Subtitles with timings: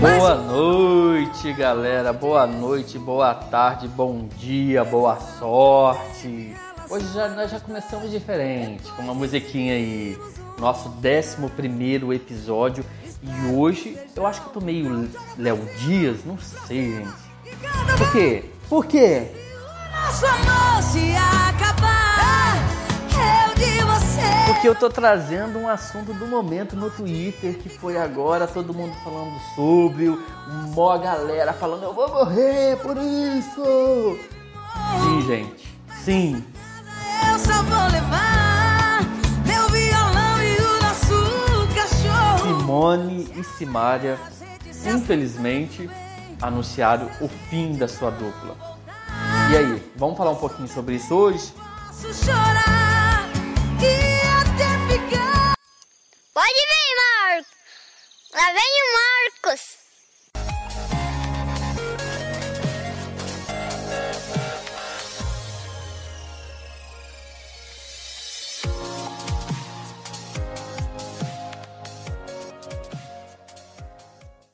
[0.00, 2.12] Boa noite, galera.
[2.12, 6.54] Boa noite, boa tarde, bom dia, boa sorte.
[6.88, 10.16] Hoje já, nós já começamos diferente, com uma musiquinha aí.
[10.60, 12.84] Nosso 11 primeiro episódio.
[13.20, 17.28] E hoje eu acho que eu tô meio Léo Dias, não sei, gente.
[17.98, 18.44] Por quê?
[18.68, 19.32] Por quê?
[19.92, 21.97] Nosso amor se acabar.
[24.58, 28.92] Porque eu tô trazendo um assunto do momento no Twitter que foi agora, todo mundo
[29.04, 30.18] falando sobre,
[30.74, 34.18] mó galera falando, eu vou morrer por isso!
[35.00, 36.44] Sim, gente, sim.
[37.30, 39.02] Eu só vou levar
[39.46, 42.58] meu violão e o nosso cachorro.
[42.58, 44.18] Simone e Simária,
[44.84, 45.88] infelizmente,
[46.42, 48.56] anunciaram o fim da sua dupla.
[49.52, 51.54] E aí, vamos falar um pouquinho sobre isso hoje?
[51.86, 52.78] Posso chorar
[58.38, 59.76] Lá vem o Marcos.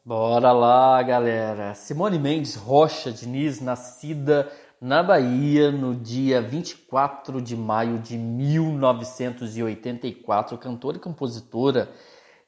[0.02, 1.74] Bora lá, galera.
[1.74, 4.50] Simone Mendes Rocha Diniz, nascida
[4.80, 11.92] na Bahia no dia 24 de maio de 1984, cantora e compositora.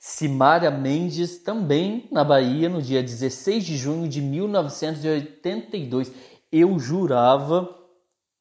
[0.09, 6.13] Simária Mendes, também na Bahia, no dia 16 de junho de 1982.
[6.53, 7.69] Eu jurava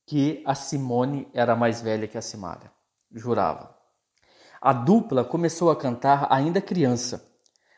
[0.06, 2.72] que a Simone era mais velha que a Simária.
[3.12, 3.76] Jurava.
[4.62, 7.26] A dupla começou a cantar ainda criança.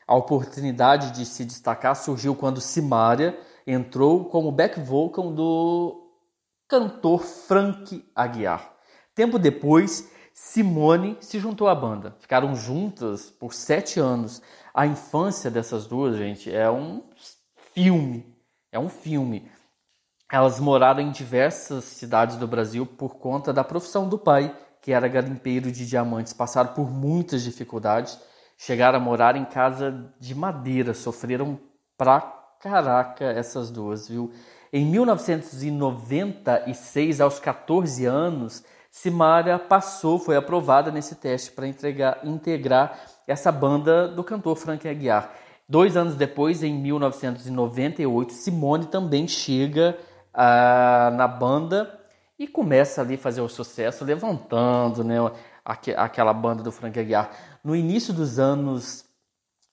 [0.06, 6.12] A oportunidade de se destacar surgiu quando Simária entrou como back vocal do
[6.68, 8.70] cantor Frank Aguiar.
[9.14, 12.16] Tempo depois, Simone se juntou à banda.
[12.20, 14.40] Ficaram juntas por sete anos.
[14.72, 17.02] A infância dessas duas, gente, é um
[17.74, 18.34] filme.
[18.72, 19.50] É um filme.
[20.30, 25.08] Elas moraram em diversas cidades do Brasil por conta da profissão do pai, que era
[25.08, 26.32] garimpeiro de diamantes.
[26.32, 28.18] Passaram por muitas dificuldades
[28.58, 31.60] chegaram a morar em casa de madeira, sofreram
[31.96, 32.20] pra
[32.60, 34.32] caraca essas duas, viu?
[34.72, 41.66] Em 1996, aos 14 anos, Simária passou, foi aprovada nesse teste para
[42.24, 45.32] integrar essa banda do cantor Frank Aguiar.
[45.68, 49.98] Dois anos depois, em 1998, Simone também chega
[50.32, 51.98] ah, na banda
[52.38, 55.16] e começa ali a fazer o sucesso, levantando né,
[55.64, 57.30] aqu aquela banda do Frank Aguiar.
[57.62, 59.04] No início dos anos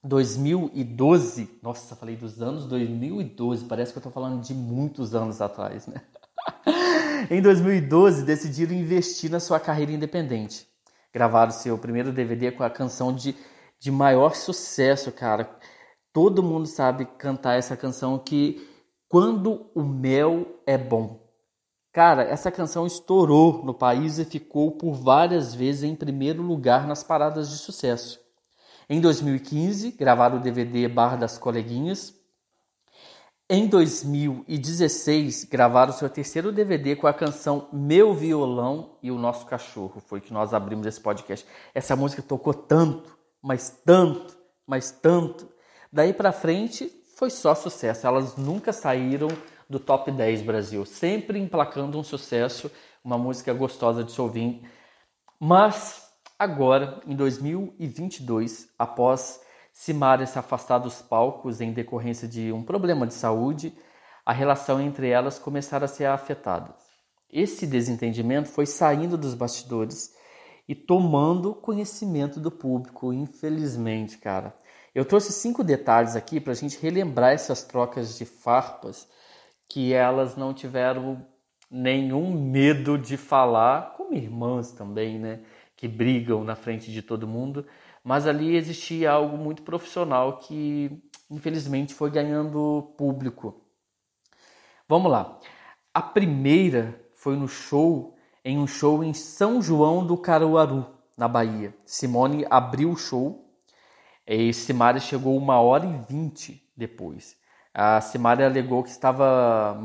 [0.03, 5.87] 2012, nossa, falei dos anos 2012, parece que eu estou falando de muitos anos atrás,
[5.87, 6.01] né?
[7.29, 10.67] em 2012, decidiram investir na sua carreira independente.
[11.13, 13.35] Gravaram seu primeiro DVD com a canção de,
[13.79, 15.49] de maior sucesso, cara.
[16.11, 18.67] Todo mundo sabe cantar essa canção que
[19.07, 21.25] Quando o Mel é Bom.
[21.93, 27.03] Cara, essa canção estourou no país e ficou por várias vezes em primeiro lugar nas
[27.03, 28.19] paradas de sucesso.
[28.89, 32.13] Em 2015, gravaram o DVD Bar das Coleguinhas.
[33.47, 40.01] Em 2016, gravaram seu terceiro DVD com a canção Meu Violão e o Nosso Cachorro.
[40.01, 41.45] Foi que nós abrimos esse podcast.
[41.71, 45.47] Essa música tocou tanto, mas tanto, mas tanto.
[45.93, 48.07] Daí pra frente foi só sucesso.
[48.07, 49.27] Elas nunca saíram
[49.69, 52.71] do top 10 Brasil, sempre emplacando um sucesso,
[53.03, 54.67] uma música gostosa de se ouvir.
[55.39, 56.09] Mas
[56.39, 59.44] agora, em 2022, após
[59.77, 63.77] Simária se afastar dos palcos em decorrência de um problema de saúde,
[64.25, 66.73] a relação entre elas começara a ser afetada.
[67.29, 70.15] Esse desentendimento foi saindo dos bastidores
[70.65, 74.55] e tomando conhecimento do público, infelizmente, cara.
[74.95, 79.05] Eu trouxe cinco detalhes aqui para a gente relembrar essas trocas de farpas
[79.67, 81.27] que elas não tiveram
[81.69, 85.41] nenhum medo de falar, como irmãs também, né?
[85.75, 87.67] Que brigam na frente de todo mundo,
[88.05, 93.63] mas ali existia algo muito profissional que infelizmente foi ganhando público.
[94.87, 95.39] Vamos lá.
[95.91, 100.85] A primeira foi no show, em um show em São João do Caruaru,
[101.17, 101.75] na Bahia.
[101.83, 103.49] Simone abriu o show
[104.27, 107.35] e Simária chegou uma hora e vinte depois.
[107.73, 109.79] A Simária alegou que estava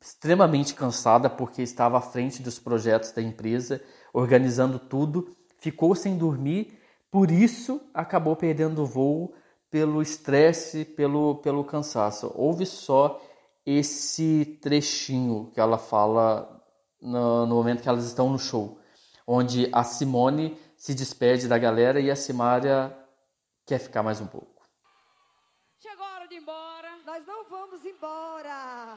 [0.00, 3.82] extremamente cansada porque estava à frente dos projetos da empresa,
[4.14, 6.77] organizando tudo, ficou sem dormir,
[7.10, 9.34] por isso acabou perdendo o voo
[9.70, 12.32] pelo estresse, pelo, pelo cansaço.
[12.34, 13.20] Houve só
[13.64, 16.62] esse trechinho que ela fala
[17.00, 18.80] no, no, momento que elas estão no show,
[19.26, 22.96] onde a Simone se despede da galera e a Simária
[23.66, 24.62] quer ficar mais um pouco.
[25.80, 26.98] Chegou a hora de ir embora.
[27.04, 28.96] Nós não vamos embora.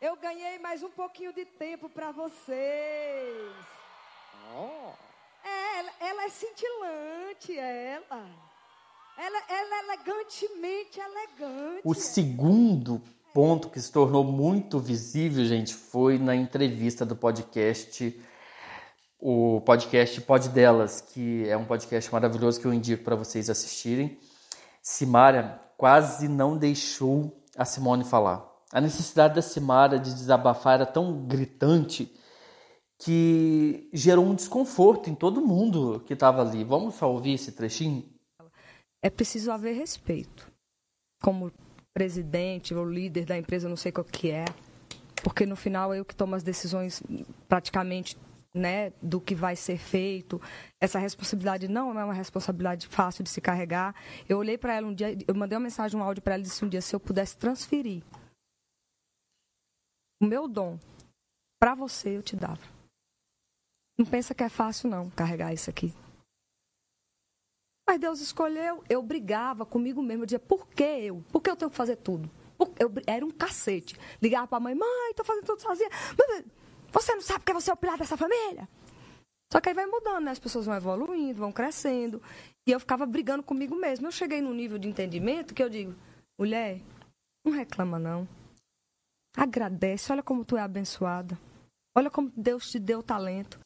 [0.00, 3.54] Eu ganhei mais um pouquinho de tempo para vocês.
[4.56, 5.13] Oh.
[5.44, 8.26] É, ela, ela é cintilante, ela.
[9.16, 11.82] Ela, ela é elegantemente elegante.
[11.84, 13.00] O segundo
[13.32, 18.20] ponto que se tornou muito visível, gente, foi na entrevista do podcast,
[19.20, 24.18] o podcast Pod Delas, que é um podcast maravilhoso que eu indico para vocês assistirem.
[24.82, 28.44] Simária quase não deixou a Simone falar.
[28.72, 32.12] A necessidade da Simária de desabafar era tão gritante
[32.98, 36.64] que gerou um desconforto em todo mundo que estava ali.
[36.64, 38.14] Vamos só ouvir esse trechinho?
[39.04, 40.50] é preciso haver respeito.
[41.22, 41.52] Como
[41.92, 44.46] presidente ou líder da empresa, não sei qual que é,
[45.22, 47.02] porque no final é eu que tomo as decisões
[47.46, 48.16] praticamente
[48.54, 50.40] né, do que vai ser feito.
[50.80, 53.94] Essa responsabilidade não é uma responsabilidade fácil de se carregar.
[54.26, 56.46] Eu olhei para ela um dia, eu mandei uma mensagem, um áudio para ela e
[56.46, 58.02] disse um dia se eu pudesse transferir
[60.18, 60.78] o meu dom
[61.60, 62.73] para você, eu te dava.
[63.98, 65.92] Não pensa que é fácil não carregar isso aqui.
[67.86, 71.22] Mas Deus escolheu, eu brigava comigo mesmo, eu dizia, por que eu?
[71.30, 72.30] Por que eu tenho que fazer tudo?
[72.78, 73.96] Eu, era um cacete.
[74.22, 75.90] Ligava para a mãe, mãe, estou fazendo tudo sozinha.
[76.90, 78.68] Você não sabe que você é o pilar dessa família?
[79.52, 80.30] Só que aí vai mudando, né?
[80.30, 82.22] As pessoas vão evoluindo, vão crescendo.
[82.66, 84.06] E eu ficava brigando comigo mesmo.
[84.06, 85.94] Eu cheguei num nível de entendimento que eu digo,
[86.38, 86.80] mulher,
[87.44, 88.26] não reclama não.
[89.36, 91.38] Agradece, olha como tu é abençoada.
[91.96, 93.60] Olha como Deus te deu talento.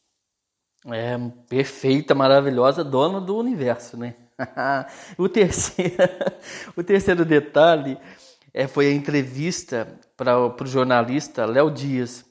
[0.87, 1.17] É
[1.49, 4.15] perfeita, maravilhosa, dona do universo, né?
[5.17, 5.95] o, terceiro,
[6.75, 7.97] o terceiro detalhe
[8.53, 12.25] é, foi a entrevista para o jornalista Léo Dias,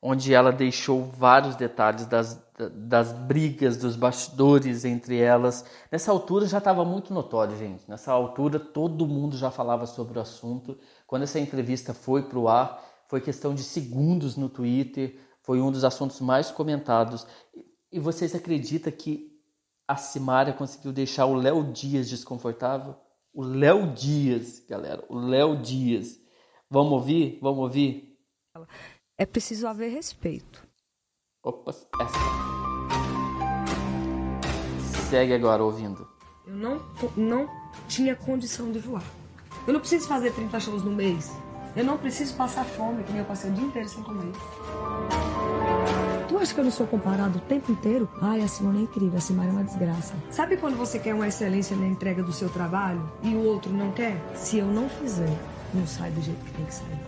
[0.00, 2.40] onde ela deixou vários detalhes das,
[2.72, 5.64] das brigas, dos bastidores entre elas.
[5.90, 7.82] Nessa altura já estava muito notório, gente.
[7.88, 10.78] Nessa altura todo mundo já falava sobre o assunto.
[11.06, 15.72] Quando essa entrevista foi para o ar, foi questão de segundos no Twitter, foi um
[15.72, 17.26] dos assuntos mais comentados.
[17.90, 19.32] E vocês acreditam que
[19.86, 22.94] a Simária conseguiu deixar o Léo Dias desconfortável?
[23.32, 26.20] O Léo Dias, galera, o Léo Dias.
[26.68, 27.38] Vamos ouvir?
[27.40, 28.18] Vamos ouvir?
[29.16, 30.66] É preciso haver respeito.
[31.42, 32.18] Opa, essa.
[35.08, 36.06] Segue agora ouvindo.
[36.46, 36.82] Eu não,
[37.16, 37.48] não
[37.88, 39.04] tinha condição de voar.
[39.66, 41.32] Eu não preciso fazer 30 shows no mês.
[41.74, 44.32] Eu não preciso passar fome, que eu passei o dia inteiro sem comer.
[46.38, 48.08] Tu acha que eu não sou comparado o tempo inteiro?
[48.22, 50.14] Ai, a Simone é incrível, a Simone é uma desgraça.
[50.30, 53.90] Sabe quando você quer uma excelência na entrega do seu trabalho e o outro não
[53.90, 54.16] quer?
[54.36, 55.36] Se eu não fizer,
[55.74, 57.00] não sai do jeito que tem que sair.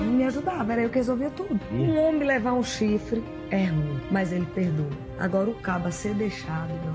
[0.00, 1.60] Não me ajudava, era eu que resolvia tudo.
[1.70, 4.90] Um homem levar um chifre é ruim, mas ele perdoa.
[5.16, 6.94] Agora o caba ser deixado, não.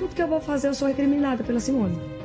[0.00, 2.19] Tudo que eu vou fazer, eu sou recriminada pela Simone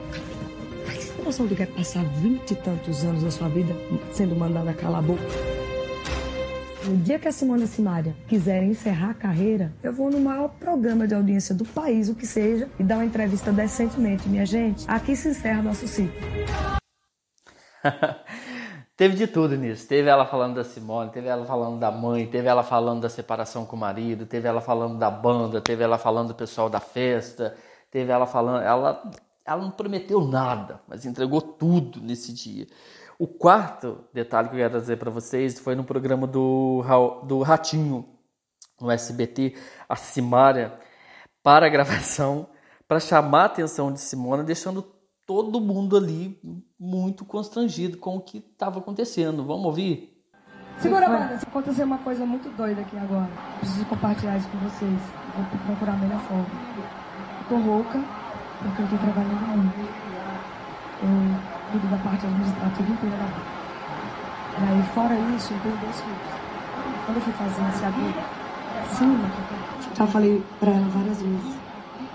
[1.25, 3.75] noção do que é passar vinte e tantos anos da sua vida
[4.11, 5.23] sendo mandada calar a boca?
[6.83, 11.07] No dia que a Simone Simária quiser encerrar a carreira, eu vou no maior programa
[11.07, 14.29] de audiência do país, o que seja, e dar uma entrevista decentemente.
[14.29, 16.13] Minha gente, aqui se encerra nosso ciclo.
[18.95, 19.87] teve de tudo nisso.
[19.87, 23.65] Teve ela falando da Simone, teve ela falando da mãe, teve ela falando da separação
[23.65, 27.55] com o marido, teve ela falando da banda, teve ela falando do pessoal da festa,
[27.89, 28.61] teve ela falando.
[28.61, 29.01] Ela
[29.45, 32.67] ela não prometeu nada, mas entregou tudo nesse dia.
[33.17, 36.83] O quarto detalhe que eu quero trazer para vocês foi no programa do,
[37.23, 38.05] do Ratinho,
[38.81, 39.55] no SBT,
[39.87, 40.73] a Simária,
[41.41, 42.47] para a gravação,
[42.87, 44.81] para chamar a atenção de Simona, deixando
[45.25, 46.39] todo mundo ali
[46.77, 49.45] muito constrangido com o que estava acontecendo.
[49.45, 50.15] Vamos ouvir?
[50.79, 51.37] Segura, banda.
[51.37, 55.01] Se acontecer uma coisa muito doida aqui agora, preciso compartilhar isso com vocês.
[55.35, 56.45] Vou procurar a melhor forma.
[57.47, 58.03] Tô rouca,
[58.59, 60.05] porque eu tô trabalhando muito.
[61.03, 61.09] Eu
[61.71, 63.55] cuido da parte administrativa inteira da banca.
[64.57, 66.35] E aí, fora isso, eu tenho dois filhos.
[67.05, 68.13] Quando eu fui fazer esse agudo,
[68.97, 69.29] cima,
[69.95, 71.57] já falei pra ela várias vezes,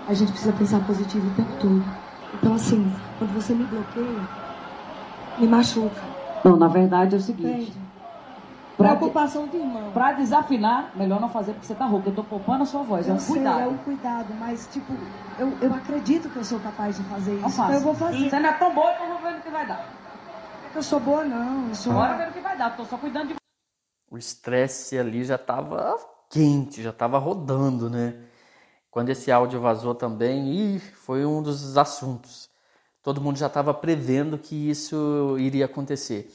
[0.07, 1.83] a gente precisa pensar positivo o tempo todo.
[2.33, 4.21] Então, assim, quando você me bloqueia,
[5.37, 6.01] me machuca.
[6.43, 7.73] Não, na verdade é o seguinte.
[8.81, 9.91] Preocupação de irmão.
[9.91, 12.09] Pra desafinar, melhor não fazer porque você tá rouca.
[12.09, 13.07] Eu tô poupando a sua voz.
[13.07, 13.59] É Eu um sei, cuidado.
[13.59, 14.93] é um cuidado, mas, tipo,
[15.39, 17.41] eu, eu acredito que eu sou capaz de fazer isso.
[17.41, 17.73] Não Então faça.
[17.73, 18.29] eu vou fazer.
[18.29, 19.85] Você não é tão boa, então eu vou ver o que vai dar.
[20.73, 21.67] Eu sou boa, não.
[21.69, 21.93] Eu sou.
[21.93, 22.75] Bora ver o que vai dar.
[22.75, 23.35] Tô só cuidando de
[24.09, 25.97] O estresse ali já estava
[26.29, 28.15] quente, já estava rodando, né?
[28.89, 32.49] Quando esse áudio vazou também, ih, foi um dos assuntos.
[33.03, 36.31] Todo mundo já estava prevendo que isso iria acontecer.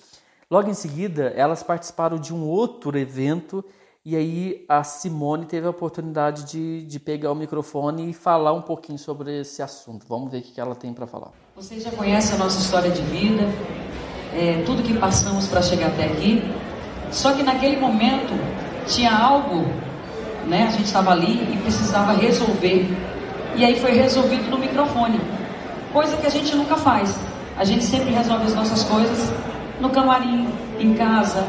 [0.48, 3.64] Logo em seguida, elas participaram de um outro evento
[4.04, 8.62] e aí a Simone teve a oportunidade de, de pegar o microfone e falar um
[8.62, 10.06] pouquinho sobre esse assunto.
[10.08, 11.32] Vamos ver o que ela tem para falar.
[11.56, 13.42] Vocês já conhecem a nossa história de vida,
[14.32, 16.40] é, tudo que passamos para chegar até aqui.
[17.10, 18.32] Só que naquele momento
[18.86, 19.64] tinha algo,
[20.46, 20.68] né?
[20.68, 22.86] A gente estava ali e precisava resolver.
[23.56, 25.20] E aí foi resolvido no microfone,
[25.92, 27.18] coisa que a gente nunca faz.
[27.56, 29.32] A gente sempre resolve as nossas coisas
[29.80, 31.44] no camarim, em casa.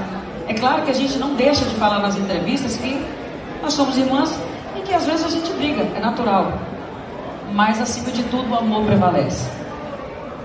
[0.47, 3.03] É claro que a gente não deixa de falar nas entrevistas que
[3.61, 4.39] nós somos irmãs
[4.77, 6.53] e que às vezes a gente briga, é natural.
[7.53, 9.49] Mas acima de tudo o amor prevalece.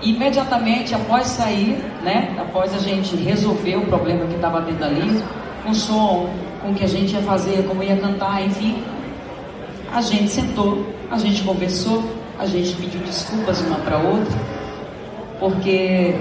[0.01, 5.23] Imediatamente após sair, né, após a gente resolver o problema que estava dentro ali,
[5.63, 6.29] com o som,
[6.61, 8.83] com o que a gente ia fazer, como ia cantar, enfim,
[9.93, 12.03] a gente sentou, a gente conversou,
[12.39, 14.37] a gente pediu desculpas uma para outra,
[15.39, 16.15] porque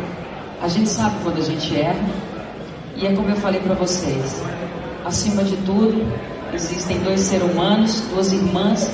[0.63, 1.99] a gente sabe quando a gente erra,
[2.95, 4.41] e é como eu falei para vocês,
[5.05, 6.07] acima de tudo,
[6.55, 8.89] existem dois seres humanos, duas irmãs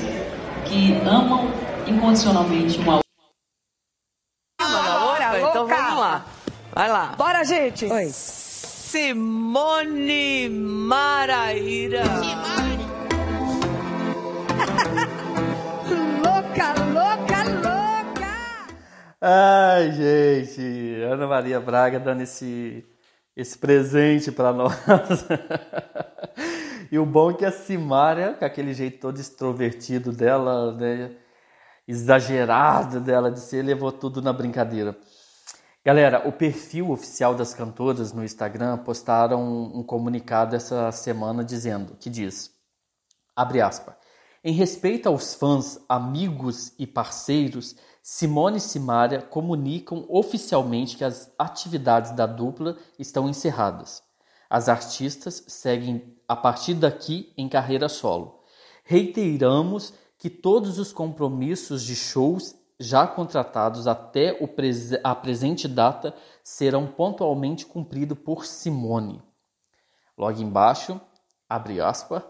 [0.65, 1.51] que amam
[1.87, 3.09] incondicionalmente uma outra.
[4.59, 6.25] Bora, então vamos lá.
[6.73, 7.15] Vai lá.
[7.19, 7.85] Bora, gente!
[7.85, 8.09] Oi.
[8.89, 9.29] Simone
[10.49, 12.05] Maraíra.
[16.25, 17.79] louca, louca, louca!
[19.79, 22.85] Ai, gente, Ana Maria Braga dando esse,
[23.37, 24.75] esse presente para nós.
[26.91, 31.13] e o bom é que a Simária, com aquele jeito todo extrovertido dela, né,
[31.87, 34.99] exagerado dela de ser, levou tudo na brincadeira.
[35.85, 42.11] Galera, o perfil oficial das cantoras no Instagram postaram um comunicado essa semana dizendo, que
[42.11, 42.51] diz,
[43.37, 43.95] abre aspas,
[44.49, 52.13] em respeito aos fãs, amigos e parceiros, Simone e Simária comunicam oficialmente que as atividades
[52.13, 54.03] da dupla estão encerradas.
[54.49, 58.43] As artistas seguem a partir daqui em carreira solo.
[58.85, 64.35] Reiteramos que todos os compromissos de shows já contratados até
[65.05, 69.23] a presente data serão pontualmente cumpridos por Simone.
[70.17, 70.99] Logo embaixo,
[71.47, 72.23] abre aspas,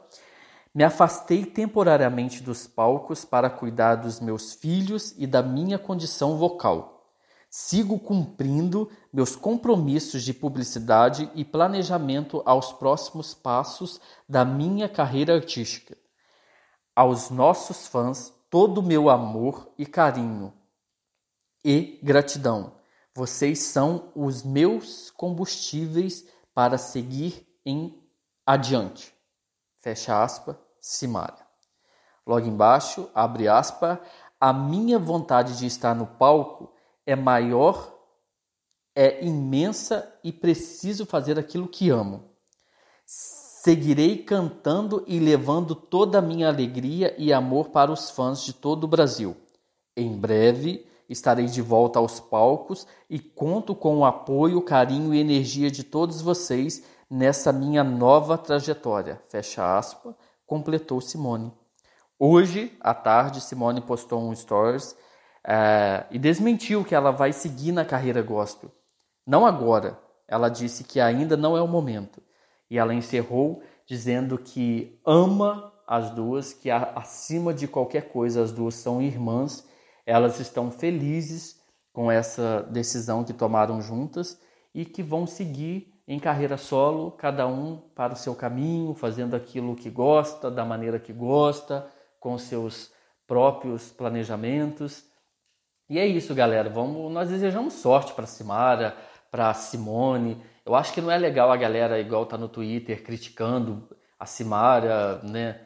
[0.79, 7.05] me afastei temporariamente dos palcos para cuidar dos meus filhos e da minha condição vocal.
[7.51, 15.99] Sigo cumprindo meus compromissos de publicidade e planejamento aos próximos passos da minha carreira artística.
[16.95, 20.53] Aos nossos fãs, todo o meu amor e carinho
[21.65, 22.75] e gratidão.
[23.13, 28.01] Vocês são os meus combustíveis para seguir em
[28.47, 29.13] adiante.
[29.81, 31.47] Fecha aspas, Simária.
[32.27, 33.99] Logo embaixo, abre aspas,
[34.41, 36.73] a minha vontade de estar no palco
[37.07, 37.95] é maior,
[38.95, 42.25] é imensa e preciso fazer aquilo que amo.
[43.05, 48.85] Seguirei cantando e levando toda a minha alegria e amor para os fãs de todo
[48.85, 49.37] o Brasil.
[49.97, 55.71] Em breve estarei de volta aos palcos e conto com o apoio, carinho e energia
[55.71, 59.21] de todos vocês nessa minha nova trajetória.
[59.29, 60.15] Fecha aspas,
[60.49, 61.52] completou Simone.
[62.19, 64.97] Hoje, à tarde, Simone postou um stories
[65.47, 68.73] eh, e desmentiu que ela vai seguir na carreira gospel.
[69.25, 70.00] Não agora.
[70.26, 72.21] Ela disse que ainda não é o momento.
[72.69, 78.75] E ela encerrou dizendo que ama as duas, que acima de qualquer coisa as duas
[78.75, 79.67] são irmãs.
[80.05, 81.61] Elas estão felizes
[81.93, 84.40] com essa decisão que tomaram juntas
[84.75, 89.77] e que vão seguir em carreira solo, cada um para o seu caminho, fazendo aquilo
[89.77, 91.87] que gosta, da maneira que gosta,
[92.19, 92.91] com seus
[93.27, 95.05] próprios planejamentos.
[95.87, 96.71] E é isso, galera.
[96.71, 98.97] Vamos, nós desejamos sorte para Simara,
[99.31, 100.43] para Simone.
[100.65, 103.87] Eu acho que não é legal a galera igual tá no Twitter criticando
[104.19, 105.61] a Simara, né,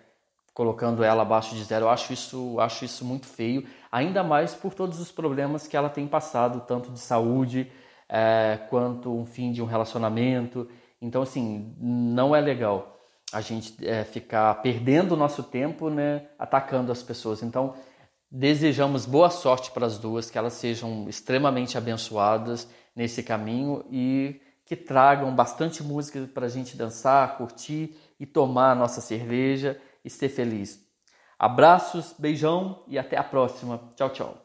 [0.52, 1.84] colocando ela abaixo de zero.
[1.84, 5.88] Eu acho isso, acho isso muito feio, ainda mais por todos os problemas que ela
[5.88, 7.70] tem passado, tanto de saúde,
[8.12, 10.68] é, quanto um fim de um relacionamento.
[11.00, 13.00] Então, assim, não é legal
[13.32, 17.42] a gente é, ficar perdendo o nosso tempo né, atacando as pessoas.
[17.42, 17.74] Então,
[18.30, 24.76] desejamos boa sorte para as duas, que elas sejam extremamente abençoadas nesse caminho e que
[24.76, 30.28] tragam bastante música para a gente dançar, curtir e tomar a nossa cerveja e ser
[30.28, 30.86] feliz.
[31.38, 33.80] Abraços, beijão e até a próxima.
[33.96, 34.41] Tchau, tchau.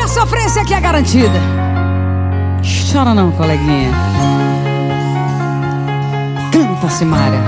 [0.00, 1.38] Porque a sofrência aqui é garantida.
[2.90, 3.90] Chora não, coleguinha.
[6.50, 7.38] Canta, Simária.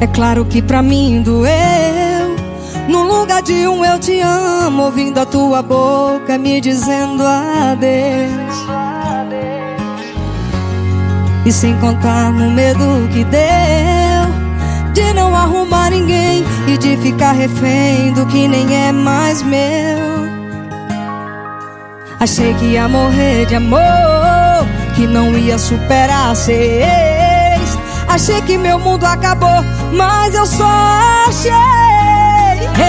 [0.00, 2.36] É claro que pra mim doeu.
[2.88, 8.56] No lugar de um eu te amo, ouvindo a tua boca me dizendo adeus.
[11.46, 14.48] E sem contar no medo que deu
[14.92, 20.28] de não arrumar ninguém e de ficar refém do que nem é mais meu.
[22.20, 23.80] Achei que ia morrer de amor,
[24.94, 27.58] que não ia superar ser.
[28.08, 29.62] Achei que meu mundo acabou,
[29.92, 30.68] mas eu só
[31.28, 31.52] achei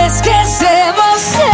[0.07, 1.51] esquecer você.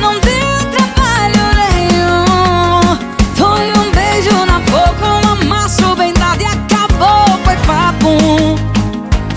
[0.00, 2.96] Não deu trabalho nenhum.
[3.34, 7.38] Foi um beijo na boca, um amasso bem e acabou.
[7.44, 8.16] Foi papo,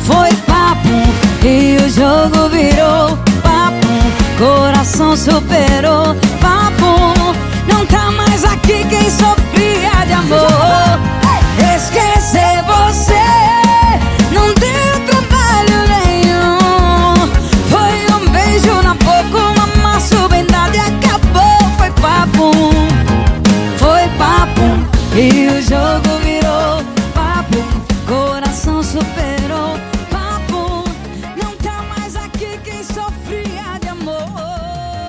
[0.06, 0.43] foi.
[1.46, 3.88] E o jogo virou papo.
[4.38, 5.73] Coração superou